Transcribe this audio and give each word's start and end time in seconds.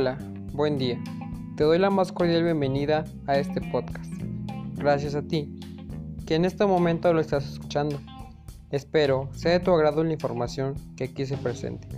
Hola, 0.00 0.16
buen 0.52 0.78
día. 0.78 0.96
Te 1.56 1.64
doy 1.64 1.76
la 1.76 1.90
más 1.90 2.12
cordial 2.12 2.44
bienvenida 2.44 3.04
a 3.26 3.36
este 3.36 3.60
podcast. 3.60 4.12
Gracias 4.76 5.16
a 5.16 5.22
ti, 5.22 5.58
que 6.24 6.36
en 6.36 6.44
este 6.44 6.64
momento 6.66 7.12
lo 7.12 7.20
estás 7.20 7.52
escuchando. 7.52 7.98
Espero 8.70 9.28
sea 9.32 9.50
de 9.50 9.58
tu 9.58 9.72
agrado 9.72 10.04
la 10.04 10.12
información 10.12 10.76
que 10.96 11.02
aquí 11.02 11.26
se 11.26 11.36
presente. 11.36 11.88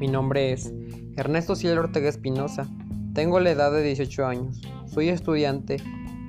Mi 0.00 0.08
nombre 0.08 0.50
es 0.50 0.72
Ernesto 1.16 1.54
Cielo 1.54 1.82
Ortega 1.82 2.08
Espinosa. 2.08 2.66
Tengo 3.14 3.38
la 3.38 3.52
edad 3.52 3.70
de 3.70 3.84
18 3.84 4.26
años. 4.26 4.60
Soy 4.86 5.10
estudiante 5.10 5.76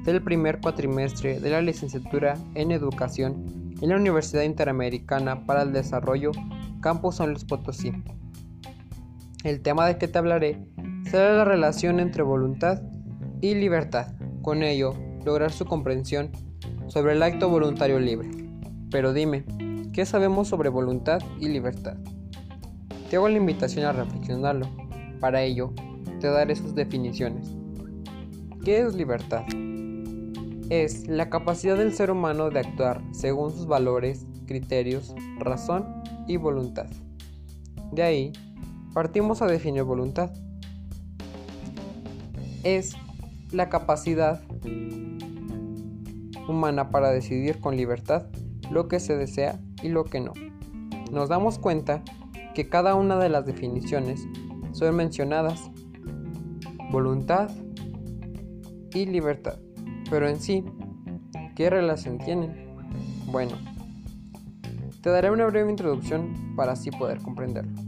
del 0.05 0.21
primer 0.21 0.61
cuatrimestre 0.61 1.39
de 1.39 1.49
la 1.49 1.63
licenciatura 1.63 2.37
en 2.53 2.69
Educación 2.69 3.73
en 3.81 3.89
la 3.89 3.95
Universidad 3.95 4.43
Interamericana 4.43 5.47
para 5.47 5.63
el 5.63 5.73
Desarrollo 5.73 6.29
Campus 6.81 7.15
San 7.15 7.31
Luis 7.31 7.45
Potosí. 7.45 7.91
El 9.43 9.61
tema 9.61 9.85
de 9.85 9.97
que 9.97 10.07
te 10.07 10.17
hablaré 10.17 10.57
será 11.03 11.33
la 11.35 11.43
relación 11.43 11.99
entre 11.99 12.23
voluntad 12.23 12.81
y 13.41 13.55
libertad. 13.55 14.13
Con 14.41 14.63
ello, 14.63 14.93
lograr 15.25 15.51
su 15.51 15.65
comprensión 15.65 16.31
sobre 16.87 17.11
el 17.11 17.21
acto 17.21 17.49
voluntario 17.49 17.99
libre. 17.99 18.29
Pero 18.89 19.11
dime, 19.11 19.43
¿qué 19.91 20.05
sabemos 20.05 20.47
sobre 20.47 20.69
voluntad 20.69 21.19
y 21.41 21.49
libertad? 21.49 21.97
Te 23.09 23.17
hago 23.17 23.27
la 23.27 23.35
invitación 23.35 23.85
a 23.85 23.91
reflexionarlo. 23.91 24.65
Para 25.19 25.41
ello, 25.41 25.73
te 26.21 26.27
daré 26.27 26.55
sus 26.55 26.73
definiciones. 26.73 27.53
¿Qué 28.63 28.79
es 28.79 28.95
libertad? 28.95 29.43
Es 30.69 31.05
la 31.09 31.29
capacidad 31.29 31.77
del 31.77 31.93
ser 31.93 32.11
humano 32.11 32.49
de 32.49 32.61
actuar 32.61 33.01
según 33.11 33.51
sus 33.51 33.67
valores, 33.67 34.25
criterios, 34.45 35.13
razón 35.37 35.85
y 36.29 36.37
voluntad. 36.37 36.87
De 37.91 38.03
ahí 38.03 38.33
Partimos 38.93 39.41
a 39.41 39.47
definir 39.47 39.83
voluntad. 39.83 40.31
Es 42.63 42.95
la 43.51 43.67
capacidad 43.69 44.41
humana 46.47 46.89
para 46.89 47.09
decidir 47.09 47.59
con 47.59 47.75
libertad 47.75 48.27
lo 48.69 48.87
que 48.87 48.99
se 48.99 49.17
desea 49.17 49.59
y 49.81 49.89
lo 49.89 50.03
que 50.03 50.19
no. 50.19 50.33
Nos 51.11 51.29
damos 51.29 51.57
cuenta 51.57 52.03
que 52.53 52.69
cada 52.69 52.93
una 52.95 53.17
de 53.17 53.29
las 53.29 53.45
definiciones 53.45 54.27
son 54.73 54.95
mencionadas 54.95 55.71
voluntad 56.91 57.49
y 58.93 59.07
libertad. 59.07 59.57
Pero 60.09 60.27
en 60.27 60.39
sí, 60.39 60.63
¿qué 61.55 61.69
relación 61.71 62.19
tienen? 62.19 62.75
Bueno, 63.31 63.53
te 65.01 65.09
daré 65.09 65.31
una 65.31 65.47
breve 65.47 65.71
introducción 65.71 66.53
para 66.55 66.73
así 66.73 66.91
poder 66.91 67.19
comprenderlo. 67.19 67.82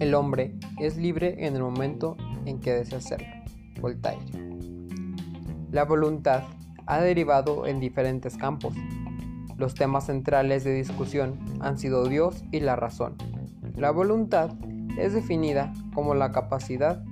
El 0.00 0.14
hombre 0.14 0.54
es 0.78 0.96
libre 0.96 1.46
en 1.46 1.54
el 1.56 1.62
momento 1.62 2.16
en 2.46 2.58
que 2.58 2.72
desea 2.72 2.98
hacerlo. 2.98 3.26
Voltaire. 3.82 4.24
La 5.70 5.84
voluntad 5.84 6.44
ha 6.86 7.02
derivado 7.02 7.66
en 7.66 7.80
diferentes 7.80 8.38
campos. 8.38 8.72
Los 9.58 9.74
temas 9.74 10.06
centrales 10.06 10.64
de 10.64 10.72
discusión 10.72 11.38
han 11.60 11.78
sido 11.78 12.06
Dios 12.06 12.42
y 12.50 12.60
la 12.60 12.76
razón. 12.76 13.16
La 13.76 13.90
voluntad 13.90 14.54
es 14.96 15.12
definida 15.12 15.70
como 15.92 16.14
la 16.14 16.32
capacidad 16.32 17.04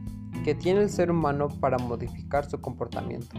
que 0.43 0.55
tiene 0.55 0.81
el 0.81 0.89
ser 0.89 1.11
humano 1.11 1.49
para 1.61 1.77
modificar 1.77 2.49
su 2.49 2.63
comportamiento. 2.63 3.37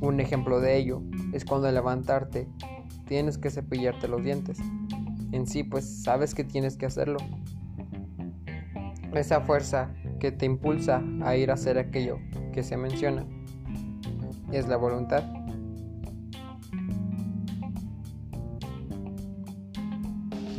Un 0.00 0.20
ejemplo 0.20 0.60
de 0.60 0.78
ello 0.78 1.02
es 1.34 1.44
cuando 1.44 1.68
al 1.68 1.74
levantarte 1.74 2.48
tienes 3.06 3.36
que 3.36 3.50
cepillarte 3.50 4.08
los 4.08 4.24
dientes. 4.24 4.58
En 5.32 5.46
sí, 5.46 5.64
pues 5.64 6.02
sabes 6.02 6.34
que 6.34 6.44
tienes 6.44 6.78
que 6.78 6.86
hacerlo, 6.86 7.18
esa 9.14 9.40
fuerza 9.40 9.94
que 10.18 10.30
te 10.32 10.46
impulsa 10.46 11.02
a 11.22 11.36
ir 11.36 11.50
a 11.50 11.54
hacer 11.54 11.78
aquello 11.78 12.18
que 12.52 12.62
se 12.62 12.76
menciona 12.76 13.26
es 14.52 14.68
la 14.68 14.76
voluntad. 14.76 15.24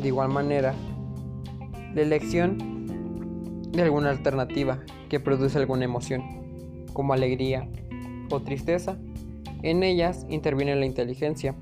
De 0.02 0.08
igual 0.08 0.30
manera, 0.30 0.74
la 1.94 2.02
elección 2.02 2.58
de 3.72 3.84
alguna 3.84 4.10
alternativa 4.10 4.80
que 5.10 5.20
produce 5.20 5.58
alguna 5.58 5.86
emoción, 5.86 6.24
como 6.94 7.14
alegría 7.14 7.70
o 8.32 8.42
tristeza, 8.42 8.98
en 9.62 9.84
ellas 9.84 10.26
interviene 10.30 10.76
la 10.76 10.86
inteligencia, 10.86 11.56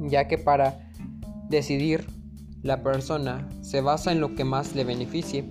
ya 0.00 0.26
que 0.26 0.38
para 0.38 0.88
decidir 1.50 2.06
la 2.64 2.82
persona 2.82 3.46
se 3.60 3.82
basa 3.82 4.10
en 4.10 4.20
lo 4.20 4.34
que 4.34 4.42
más 4.42 4.74
le 4.74 4.84
beneficie. 4.84 5.44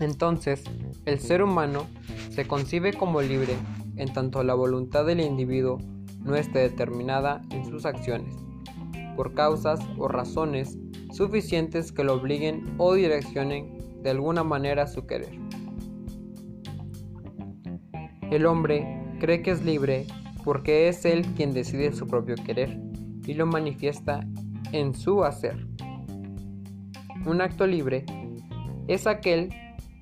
Entonces, 0.00 0.64
el 1.06 1.20
ser 1.20 1.42
humano 1.42 1.86
se 2.30 2.46
concibe 2.46 2.92
como 2.92 3.22
libre 3.22 3.54
en 3.96 4.12
tanto 4.12 4.42
la 4.42 4.54
voluntad 4.54 5.06
del 5.06 5.20
individuo 5.20 5.78
no 6.20 6.34
esté 6.34 6.58
determinada 6.58 7.42
en 7.50 7.64
sus 7.64 7.86
acciones, 7.86 8.34
por 9.16 9.34
causas 9.34 9.80
o 9.96 10.08
razones 10.08 10.76
suficientes 11.12 11.92
que 11.92 12.04
lo 12.04 12.14
obliguen 12.14 12.74
o 12.78 12.94
direccionen 12.94 14.02
de 14.02 14.10
alguna 14.10 14.42
manera 14.42 14.88
su 14.88 15.06
querer. 15.06 15.38
El 18.32 18.46
hombre 18.46 19.16
cree 19.20 19.42
que 19.42 19.52
es 19.52 19.64
libre 19.64 20.06
porque 20.44 20.88
es 20.88 21.04
él 21.04 21.24
quien 21.36 21.52
decide 21.52 21.92
su 21.92 22.06
propio 22.08 22.34
querer 22.34 22.80
y 23.26 23.34
lo 23.34 23.46
manifiesta 23.46 24.26
en 24.72 24.94
su 24.94 25.24
hacer. 25.24 25.67
Un 27.28 27.42
acto 27.42 27.66
libre 27.66 28.06
es 28.86 29.06
aquel 29.06 29.50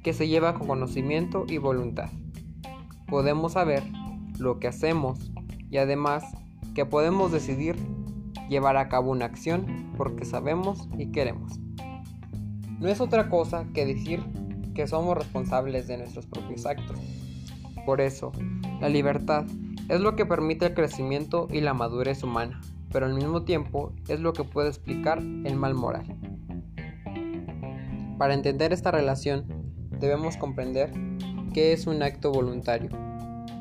que 0.04 0.12
se 0.12 0.28
lleva 0.28 0.54
con 0.54 0.68
conocimiento 0.68 1.44
y 1.48 1.58
voluntad. 1.58 2.08
Podemos 3.08 3.54
saber 3.54 3.82
lo 4.38 4.60
que 4.60 4.68
hacemos 4.68 5.32
y 5.68 5.78
además 5.78 6.22
que 6.76 6.86
podemos 6.86 7.32
decidir 7.32 7.74
llevar 8.48 8.76
a 8.76 8.88
cabo 8.88 9.10
una 9.10 9.24
acción 9.24 9.92
porque 9.96 10.24
sabemos 10.24 10.88
y 10.96 11.10
queremos. 11.10 11.58
No 12.78 12.86
es 12.86 13.00
otra 13.00 13.28
cosa 13.28 13.66
que 13.74 13.84
decir 13.84 14.22
que 14.72 14.86
somos 14.86 15.18
responsables 15.18 15.88
de 15.88 15.98
nuestros 15.98 16.26
propios 16.26 16.64
actos. 16.64 17.00
Por 17.84 18.00
eso, 18.00 18.30
la 18.80 18.88
libertad 18.88 19.46
es 19.88 20.00
lo 20.00 20.14
que 20.14 20.26
permite 20.26 20.66
el 20.66 20.74
crecimiento 20.74 21.48
y 21.50 21.60
la 21.60 21.74
madurez 21.74 22.22
humana 22.22 22.60
pero 22.96 23.04
al 23.04 23.14
mismo 23.14 23.42
tiempo 23.42 23.92
es 24.08 24.20
lo 24.20 24.32
que 24.32 24.44
puede 24.44 24.68
explicar 24.68 25.18
el 25.18 25.56
mal 25.56 25.74
moral. 25.74 26.06
Para 28.18 28.34
entender 28.34 28.72
esta 28.72 28.90
relación, 28.90 29.44
debemos 30.00 30.36
comprender 30.36 30.90
qué 31.52 31.72
es 31.72 31.86
un 31.86 32.02
acto 32.02 32.32
voluntario, 32.32 32.90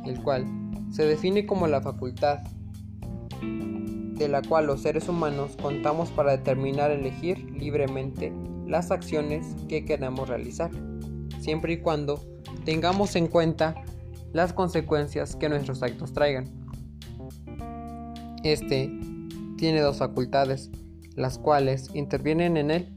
el 0.05 0.21
cual 0.21 0.45
se 0.91 1.05
define 1.05 1.45
como 1.45 1.67
la 1.67 1.81
facultad 1.81 2.39
de 3.41 4.29
la 4.29 4.41
cual 4.41 4.67
los 4.67 4.81
seres 4.81 5.09
humanos 5.09 5.57
contamos 5.61 6.09
para 6.09 6.31
determinar 6.31 6.91
elegir 6.91 7.51
libremente 7.51 8.31
las 8.65 8.91
acciones 8.91 9.55
que 9.67 9.83
queramos 9.83 10.29
realizar, 10.29 10.71
siempre 11.39 11.73
y 11.73 11.77
cuando 11.77 12.21
tengamos 12.63 13.15
en 13.15 13.27
cuenta 13.27 13.75
las 14.31 14.53
consecuencias 14.53 15.35
que 15.35 15.49
nuestros 15.49 15.83
actos 15.83 16.13
traigan. 16.13 16.49
Este 18.43 18.91
tiene 19.57 19.81
dos 19.81 19.97
facultades, 19.97 20.69
las 21.15 21.37
cuales 21.37 21.89
intervienen 21.93 22.57
en 22.57 22.71
él, 22.71 22.94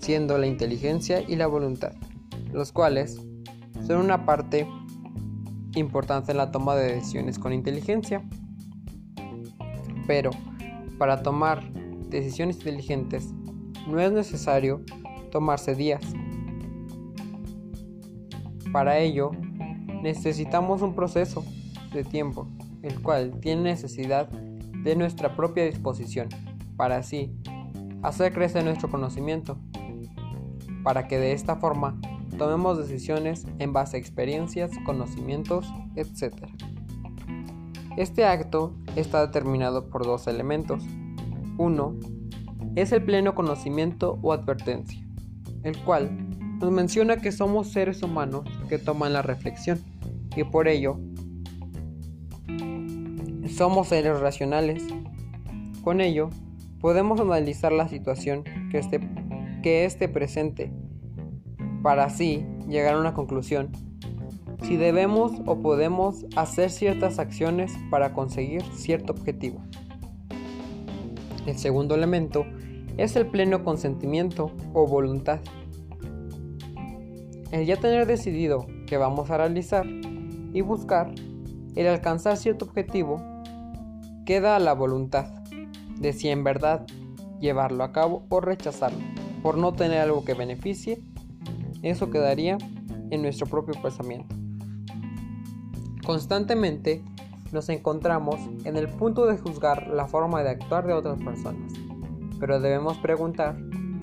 siendo 0.00 0.38
la 0.38 0.46
inteligencia 0.46 1.22
y 1.22 1.36
la 1.36 1.46
voluntad, 1.46 1.92
los 2.52 2.72
cuales 2.72 3.20
son 3.86 3.98
una 3.98 4.24
parte 4.26 4.66
importante 5.76 6.32
en 6.32 6.38
la 6.38 6.50
toma 6.50 6.74
de 6.74 6.94
decisiones 6.94 7.38
con 7.38 7.52
inteligencia. 7.52 8.22
Pero 10.06 10.30
para 10.98 11.22
tomar 11.22 11.70
decisiones 12.08 12.56
inteligentes 12.56 13.32
no 13.86 14.00
es 14.00 14.10
necesario 14.12 14.82
tomarse 15.30 15.74
días. 15.74 16.02
Para 18.72 18.98
ello 18.98 19.30
necesitamos 20.02 20.82
un 20.82 20.94
proceso 20.94 21.44
de 21.92 22.04
tiempo, 22.04 22.48
el 22.82 23.00
cual 23.00 23.38
tiene 23.40 23.62
necesidad 23.62 24.28
de 24.28 24.96
nuestra 24.96 25.36
propia 25.36 25.64
disposición, 25.64 26.28
para 26.76 26.96
así 26.96 27.32
hacer 28.02 28.32
crecer 28.32 28.64
nuestro 28.64 28.90
conocimiento, 28.90 29.58
para 30.82 31.08
que 31.08 31.18
de 31.18 31.32
esta 31.32 31.56
forma 31.56 32.00
tomemos 32.38 32.78
decisiones 32.78 33.46
en 33.58 33.72
base 33.72 33.96
a 33.96 34.00
experiencias, 34.00 34.70
conocimientos, 34.84 35.72
etc. 35.96 36.46
Este 37.96 38.24
acto 38.24 38.74
está 38.96 39.26
determinado 39.26 39.90
por 39.90 40.04
dos 40.04 40.26
elementos. 40.26 40.82
Uno 41.58 41.96
es 42.76 42.92
el 42.92 43.02
pleno 43.02 43.34
conocimiento 43.34 44.18
o 44.22 44.32
advertencia, 44.32 45.04
el 45.64 45.76
cual 45.82 46.10
nos 46.60 46.70
menciona 46.70 47.16
que 47.16 47.32
somos 47.32 47.68
seres 47.68 48.02
humanos 48.02 48.44
que 48.68 48.78
toman 48.78 49.12
la 49.12 49.22
reflexión 49.22 49.80
y 50.36 50.44
por 50.44 50.68
ello 50.68 50.98
somos 53.48 53.88
seres 53.88 54.20
racionales. 54.20 54.84
Con 55.82 56.00
ello, 56.00 56.30
podemos 56.80 57.20
analizar 57.20 57.72
la 57.72 57.88
situación 57.88 58.44
que 58.70 58.78
esté 58.78 59.00
que 59.62 59.84
esté 59.84 60.08
presente 60.08 60.72
para 61.82 62.04
así 62.04 62.44
llegar 62.68 62.94
a 62.94 63.00
una 63.00 63.14
conclusión 63.14 63.70
si 64.62 64.76
debemos 64.76 65.32
o 65.46 65.60
podemos 65.60 66.26
hacer 66.36 66.70
ciertas 66.70 67.18
acciones 67.18 67.72
para 67.90 68.12
conseguir 68.12 68.62
cierto 68.74 69.12
objetivo. 69.12 69.60
El 71.46 71.58
segundo 71.58 71.94
elemento 71.94 72.44
es 72.96 73.16
el 73.16 73.26
pleno 73.26 73.64
consentimiento 73.64 74.52
o 74.74 74.86
voluntad. 74.86 75.40
El 77.50 77.66
ya 77.66 77.76
tener 77.76 78.06
decidido 78.06 78.66
que 78.86 78.98
vamos 78.98 79.30
a 79.30 79.38
realizar 79.38 79.86
y 79.86 80.60
buscar 80.60 81.12
el 81.74 81.86
alcanzar 81.86 82.36
cierto 82.36 82.66
objetivo 82.66 83.22
queda 84.26 84.56
a 84.56 84.60
la 84.60 84.74
voluntad 84.74 85.26
de 85.98 86.12
si 86.12 86.28
en 86.28 86.44
verdad 86.44 86.86
llevarlo 87.40 87.82
a 87.82 87.92
cabo 87.92 88.26
o 88.28 88.40
rechazarlo 88.40 89.09
por 89.42 89.56
no 89.56 89.72
tener 89.72 90.00
algo 90.00 90.24
que 90.24 90.34
beneficie, 90.34 91.02
eso 91.82 92.10
quedaría 92.10 92.58
en 93.10 93.22
nuestro 93.22 93.46
propio 93.46 93.80
pensamiento. 93.80 94.34
Constantemente 96.04 97.02
nos 97.52 97.68
encontramos 97.68 98.36
en 98.64 98.76
el 98.76 98.88
punto 98.88 99.26
de 99.26 99.38
juzgar 99.38 99.88
la 99.88 100.06
forma 100.06 100.42
de 100.42 100.50
actuar 100.50 100.86
de 100.86 100.92
otras 100.92 101.20
personas, 101.20 101.72
pero 102.38 102.60
debemos 102.60 102.98
preguntar 102.98 103.56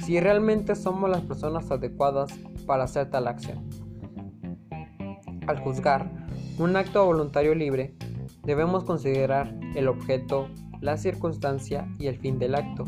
si 0.04 0.20
realmente 0.20 0.76
somos 0.76 1.10
las 1.10 1.22
personas 1.22 1.70
adecuadas 1.72 2.32
para 2.66 2.84
hacer 2.84 3.10
tal 3.10 3.28
acción. 3.28 3.68
Al 5.48 5.60
juzgar 5.60 6.28
un 6.60 6.76
acto 6.76 7.06
voluntario 7.06 7.56
libre, 7.56 7.96
debemos 8.44 8.84
considerar 8.84 9.54
el 9.76 9.88
objeto, 9.88 10.50
la 10.82 10.98
circunstancia 10.98 11.88
y 12.00 12.08
el 12.08 12.18
fin 12.18 12.40
del 12.40 12.56
acto, 12.56 12.86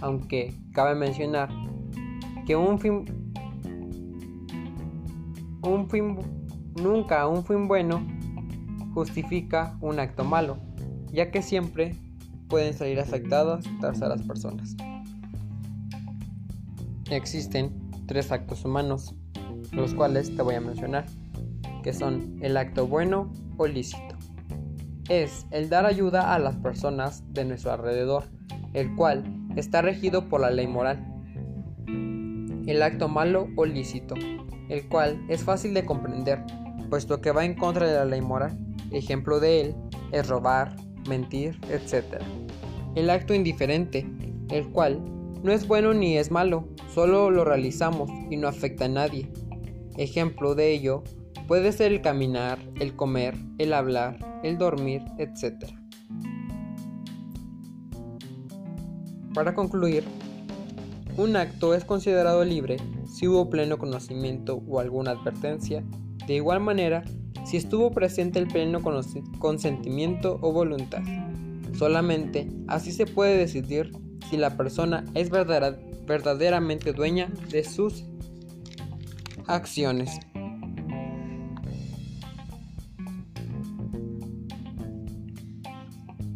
aunque 0.00 0.54
cabe 0.72 0.94
mencionar 0.94 1.48
que 2.46 2.56
un 2.56 2.78
fin, 2.78 3.04
un 5.62 5.88
fin 5.90 6.18
nunca 6.80 7.26
un 7.26 7.44
fin 7.44 7.68
bueno 7.68 8.00
justifica 8.94 9.76
un 9.80 10.00
acto 10.00 10.24
malo, 10.24 10.58
ya 11.12 11.30
que 11.30 11.42
siempre 11.42 11.94
pueden 12.48 12.74
salir 12.74 12.98
afectadas 13.00 13.64
terceras 13.80 14.22
personas. 14.22 14.76
Existen 17.10 17.72
tres 18.06 18.32
actos 18.32 18.64
humanos, 18.64 19.14
los 19.72 19.94
cuales 19.94 20.34
te 20.34 20.42
voy 20.42 20.54
a 20.54 20.60
mencionar, 20.60 21.06
que 21.82 21.92
son 21.92 22.38
el 22.42 22.56
acto 22.56 22.86
bueno 22.86 23.32
o 23.56 23.66
lícito. 23.66 24.16
Es 25.08 25.46
el 25.50 25.68
dar 25.68 25.86
ayuda 25.86 26.34
a 26.34 26.38
las 26.38 26.56
personas 26.56 27.22
de 27.32 27.44
nuestro 27.44 27.72
alrededor, 27.72 28.24
el 28.74 28.94
cual 28.94 29.24
está 29.58 29.82
regido 29.82 30.28
por 30.28 30.40
la 30.40 30.50
ley 30.50 30.66
moral. 30.66 31.04
El 32.66 32.82
acto 32.82 33.08
malo 33.08 33.48
o 33.56 33.64
lícito, 33.64 34.14
el 34.68 34.88
cual 34.88 35.20
es 35.28 35.42
fácil 35.42 35.74
de 35.74 35.84
comprender, 35.84 36.40
puesto 36.90 37.20
que 37.20 37.32
va 37.32 37.44
en 37.44 37.54
contra 37.54 37.86
de 37.86 37.94
la 37.94 38.04
ley 38.04 38.20
moral. 38.20 38.56
Ejemplo 38.92 39.40
de 39.40 39.60
él 39.60 39.74
es 40.12 40.28
robar, 40.28 40.76
mentir, 41.08 41.58
etc. 41.70 42.22
El 42.94 43.10
acto 43.10 43.34
indiferente, 43.34 44.06
el 44.50 44.68
cual 44.68 45.00
no 45.42 45.52
es 45.52 45.66
bueno 45.66 45.92
ni 45.92 46.16
es 46.16 46.30
malo, 46.30 46.68
solo 46.92 47.30
lo 47.30 47.44
realizamos 47.44 48.10
y 48.30 48.36
no 48.36 48.48
afecta 48.48 48.84
a 48.84 48.88
nadie. 48.88 49.30
Ejemplo 49.96 50.54
de 50.54 50.72
ello 50.72 51.02
puede 51.48 51.72
ser 51.72 51.92
el 51.92 52.00
caminar, 52.00 52.58
el 52.78 52.94
comer, 52.94 53.34
el 53.58 53.72
hablar, 53.72 54.18
el 54.44 54.58
dormir, 54.58 55.02
etc. 55.18 55.77
Para 59.34 59.54
concluir, 59.54 60.04
un 61.16 61.36
acto 61.36 61.74
es 61.74 61.84
considerado 61.84 62.44
libre 62.44 62.76
si 63.06 63.26
hubo 63.26 63.50
pleno 63.50 63.78
conocimiento 63.78 64.62
o 64.68 64.80
alguna 64.80 65.12
advertencia. 65.12 65.82
De 66.26 66.34
igual 66.34 66.60
manera, 66.60 67.04
si 67.44 67.56
estuvo 67.56 67.90
presente 67.90 68.38
el 68.38 68.46
pleno 68.46 68.80
consentimiento 69.38 70.38
o 70.42 70.52
voluntad. 70.52 71.02
Solamente 71.76 72.48
así 72.66 72.92
se 72.92 73.06
puede 73.06 73.36
decidir 73.36 73.92
si 74.28 74.36
la 74.36 74.56
persona 74.56 75.04
es 75.14 75.30
verdaderamente 75.30 76.92
dueña 76.92 77.32
de 77.50 77.64
sus 77.64 78.04
acciones. 79.46 80.18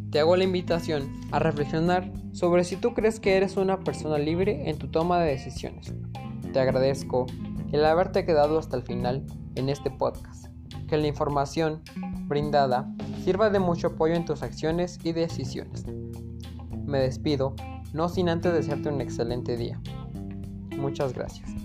Te 0.09 0.19
hago 0.19 0.35
la 0.35 0.43
invitación 0.43 1.11
a 1.31 1.39
reflexionar 1.39 2.11
sobre 2.33 2.63
si 2.63 2.75
tú 2.75 2.93
crees 2.93 3.19
que 3.19 3.37
eres 3.37 3.55
una 3.55 3.79
persona 3.79 4.17
libre 4.17 4.69
en 4.69 4.77
tu 4.77 4.89
toma 4.89 5.19
de 5.19 5.29
decisiones. 5.29 5.93
Te 6.51 6.59
agradezco 6.59 7.27
el 7.71 7.85
haberte 7.85 8.25
quedado 8.25 8.59
hasta 8.59 8.75
el 8.75 8.83
final 8.83 9.25
en 9.55 9.69
este 9.69 9.89
podcast. 9.89 10.47
Que 10.87 10.97
la 10.97 11.07
información 11.07 11.81
brindada 12.27 12.91
sirva 13.23 13.49
de 13.49 13.59
mucho 13.59 13.87
apoyo 13.87 14.15
en 14.15 14.25
tus 14.25 14.43
acciones 14.43 14.99
y 15.03 15.13
decisiones. 15.13 15.85
Me 16.85 16.99
despido, 16.99 17.55
no 17.93 18.09
sin 18.09 18.29
antes 18.29 18.53
desearte 18.53 18.89
un 18.89 19.01
excelente 19.01 19.55
día. 19.55 19.79
Muchas 20.77 21.13
gracias. 21.13 21.62